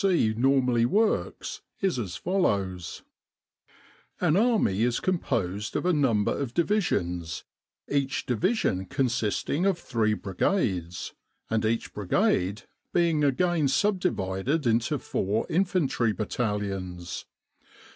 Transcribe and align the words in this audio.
C. 0.03 0.33
normally 0.35 0.87
works 0.87 1.61
is 1.79 1.99
as 1.99 2.15
follows: 2.15 3.03
An 4.19 4.35
Army 4.35 4.81
is 4.81 4.99
composed 4.99 5.75
of 5.75 5.85
a 5.85 5.93
number 5.93 6.35
of 6.35 6.55
Divisions, 6.55 7.43
each 7.87 8.25
Division 8.25 8.87
consisting 8.87 9.67
of 9.67 9.77
three 9.77 10.15
Brigades, 10.15 11.13
and 11.51 11.63
each 11.63 11.93
Brigade 11.93 12.63
being 12.91 13.23
again 13.23 13.67
subdivided 13.67 14.65
into 14.65 14.97
four 14.97 15.45
Infantry 15.51 16.13
Battalions. 16.13 17.27